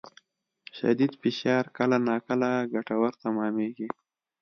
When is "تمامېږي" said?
3.23-3.89